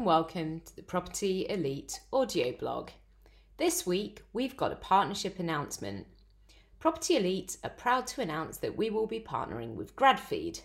[0.00, 2.88] and welcome to the Property Elite audio blog.
[3.58, 6.06] This week we've got a partnership announcement.
[6.78, 10.62] Property Elite are proud to announce that we will be partnering with GradFeed.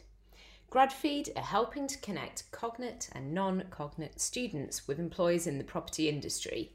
[0.71, 6.07] GradFeed are helping to connect cognate and non cognate students with employers in the property
[6.07, 6.71] industry.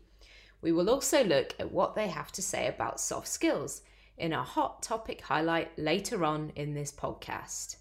[0.61, 3.81] We will also look at what they have to say about soft skills
[4.19, 7.77] in our hot topic highlight later on in this podcast.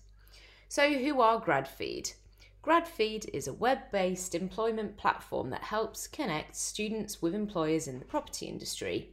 [0.69, 2.13] So, who are GradFeed?
[2.69, 8.05] GradFeed is a web based employment platform that helps connect students with employers in the
[8.05, 9.09] property industry.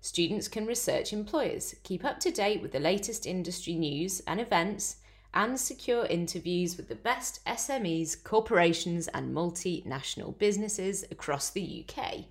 [0.00, 4.96] Students can research employers, keep up to date with the latest industry news and events,
[5.32, 12.24] and secure interviews with the best SMEs, corporations, and multinational businesses across the UK.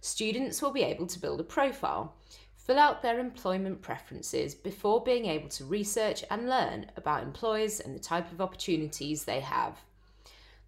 [0.00, 2.16] Students will be able to build a profile,
[2.56, 7.94] fill out their employment preferences before being able to research and learn about employers and
[7.94, 9.78] the type of opportunities they have.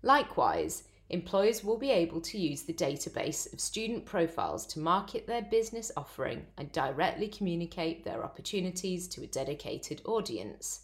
[0.05, 5.41] Likewise, employers will be able to use the database of student profiles to market their
[5.41, 10.81] business offering and directly communicate their opportunities to a dedicated audience.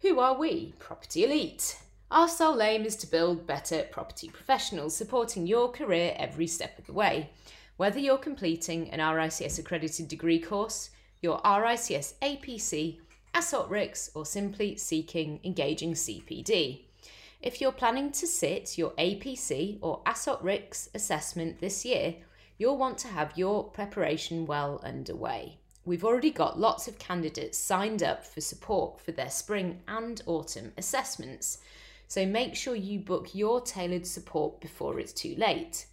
[0.00, 0.74] Who are we?
[0.80, 1.78] Property Elite.
[2.10, 6.86] Our sole aim is to build better property professionals, supporting your career every step of
[6.86, 7.30] the way.
[7.76, 10.90] Whether you're completing an RICS accredited degree course,
[11.22, 12.98] your RICS APC,
[13.32, 16.87] AssocRICS, or simply seeking engaging CPD.
[17.40, 22.16] If you're planning to sit your APC or AssocRICS assessment this year,
[22.58, 25.58] you'll want to have your preparation well underway.
[25.84, 30.72] We've already got lots of candidates signed up for support for their spring and autumn
[30.76, 31.58] assessments,
[32.08, 35.86] so make sure you book your tailored support before it's too late.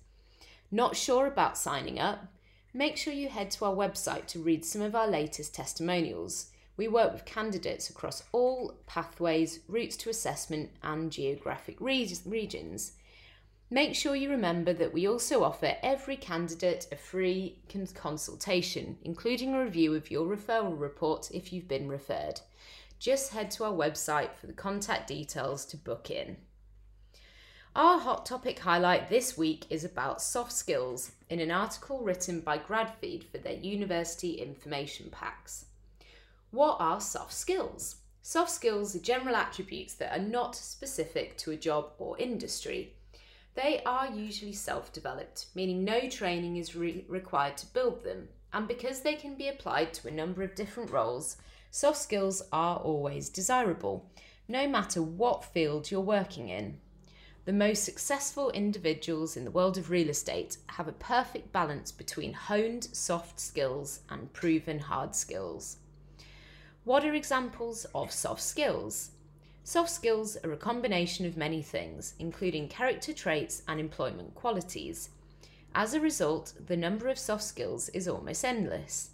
[0.71, 2.25] Not sure about signing up?
[2.73, 6.47] Make sure you head to our website to read some of our latest testimonials.
[6.77, 12.93] We work with candidates across all pathways, routes to assessment, and geographic regions.
[13.69, 17.59] Make sure you remember that we also offer every candidate a free
[17.95, 22.41] consultation, including a review of your referral report if you've been referred.
[22.99, 26.37] Just head to our website for the contact details to book in.
[27.75, 32.57] Our hot topic highlight this week is about soft skills in an article written by
[32.57, 35.65] GradFeed for their university information packs.
[36.55, 37.97] What are soft skills?
[38.21, 42.93] Soft skills are general attributes that are not specific to a job or industry.
[43.55, 48.29] They are usually self developed, meaning no training is re- required to build them.
[48.53, 51.35] And because they can be applied to a number of different roles,
[51.71, 54.09] soft skills are always desirable,
[54.47, 56.79] no matter what field you're working in.
[57.43, 62.31] The most successful individuals in the world of real estate have a perfect balance between
[62.31, 65.79] honed soft skills and proven hard skills.
[66.85, 69.09] What are examples of soft skills?
[69.63, 75.09] Soft skills are a combination of many things, including character traits and employment qualities.
[75.73, 79.09] As a result, the number of soft skills is almost endless.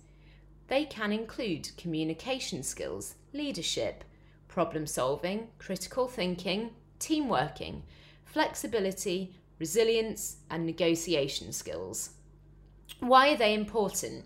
[0.67, 4.03] They can include communication skills, leadership,
[4.49, 7.83] problem solving, critical thinking, team working,
[8.25, 12.09] flexibility, resilience, and negotiation skills.
[12.99, 14.25] Why are they important?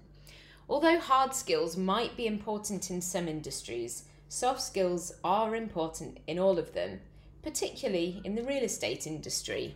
[0.68, 6.58] Although hard skills might be important in some industries, soft skills are important in all
[6.58, 7.02] of them,
[7.44, 9.76] particularly in the real estate industry.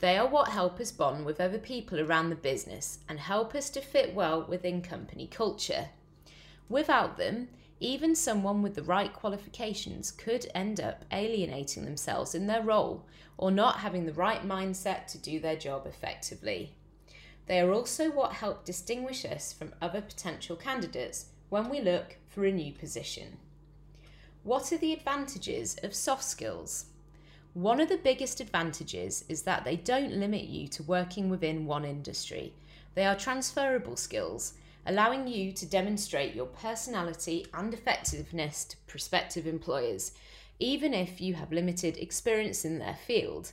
[0.00, 3.70] They are what help us bond with other people around the business and help us
[3.70, 5.90] to fit well within company culture.
[6.68, 7.48] Without them,
[7.78, 13.04] even someone with the right qualifications could end up alienating themselves in their role
[13.36, 16.74] or not having the right mindset to do their job effectively.
[17.46, 22.44] They are also what help distinguish us from other potential candidates when we look for
[22.44, 23.36] a new position.
[24.42, 26.86] What are the advantages of soft skills?
[27.52, 31.84] One of the biggest advantages is that they don't limit you to working within one
[31.84, 32.52] industry.
[32.94, 34.54] They are transferable skills,
[34.86, 40.12] allowing you to demonstrate your personality and effectiveness to prospective employers,
[40.58, 43.52] even if you have limited experience in their field.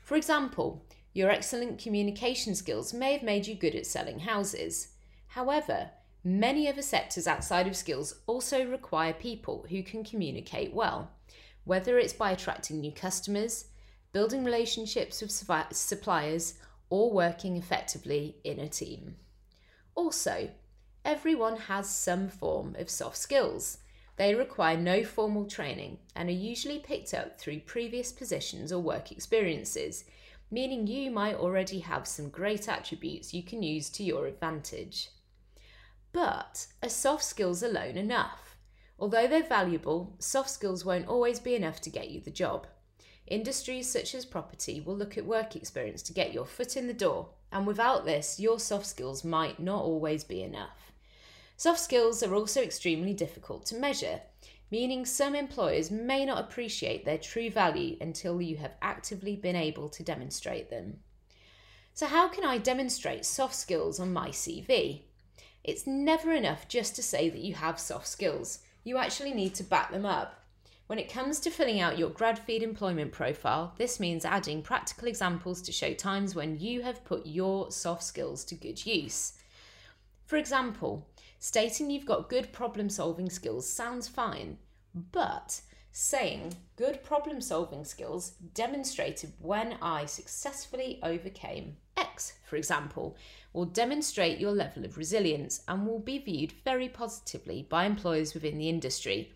[0.00, 0.84] For example,
[1.14, 4.88] your excellent communication skills may have made you good at selling houses.
[5.28, 5.90] However,
[6.24, 11.12] many other sectors outside of skills also require people who can communicate well,
[11.62, 13.66] whether it's by attracting new customers,
[14.12, 15.30] building relationships with
[15.72, 16.54] suppliers,
[16.90, 19.16] or working effectively in a team.
[19.94, 20.50] Also,
[21.04, 23.78] everyone has some form of soft skills.
[24.16, 29.10] They require no formal training and are usually picked up through previous positions or work
[29.10, 30.04] experiences,
[30.50, 35.10] meaning you might already have some great attributes you can use to your advantage.
[36.12, 38.56] But are soft skills alone enough?
[38.98, 42.66] Although they're valuable, soft skills won't always be enough to get you the job.
[43.26, 46.94] Industries such as property will look at work experience to get your foot in the
[46.94, 50.92] door, and without this, your soft skills might not always be enough.
[51.56, 54.20] Soft skills are also extremely difficult to measure,
[54.70, 59.88] meaning some employers may not appreciate their true value until you have actively been able
[59.88, 60.98] to demonstrate them.
[61.92, 65.02] So, how can I demonstrate soft skills on my CV?
[65.62, 68.58] It's never enough just to say that you have soft skills.
[68.82, 70.44] You actually need to back them up.
[70.88, 75.62] When it comes to filling out your GradFeed employment profile, this means adding practical examples
[75.62, 79.34] to show times when you have put your soft skills to good use.
[80.26, 81.06] For example,
[81.44, 84.56] stating you've got good problem solving skills sounds fine,
[85.12, 85.60] but
[85.92, 93.14] saying good problem solving skills demonstrated when I successfully overcame X, for example,
[93.52, 98.56] will demonstrate your level of resilience and will be viewed very positively by employers within
[98.56, 99.30] the industry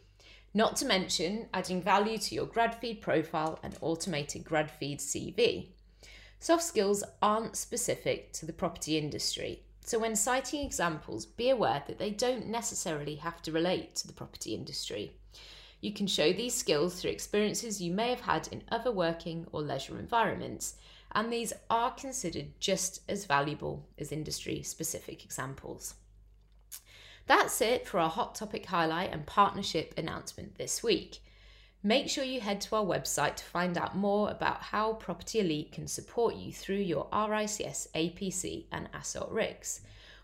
[0.54, 5.66] not to mention adding value to your GradFeed profile and automated GradFeed CV.
[6.40, 11.98] Soft skills aren't specific to the property industry, so when citing examples, be aware that
[11.98, 15.12] they don't necessarily have to relate to the property industry.
[15.80, 19.62] You can show these skills through experiences you may have had in other working or
[19.62, 20.74] leisure environments,
[21.12, 25.94] and these are considered just as valuable as industry specific examples.
[27.26, 31.20] That's it for our Hot Topic highlight and partnership announcement this week.
[31.88, 35.72] Make sure you head to our website to find out more about how Property Elite
[35.72, 39.80] can support you through your RICS APC and AssocRICS.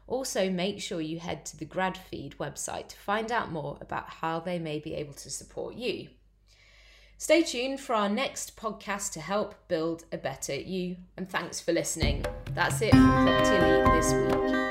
[0.06, 4.40] Also, make sure you head to the GradFeed website to find out more about how
[4.40, 6.08] they may be able to support you.
[7.16, 11.72] Stay tuned for our next podcast to help build a better you, and thanks for
[11.72, 12.26] listening.
[12.52, 14.63] That's it from Property Elite this week.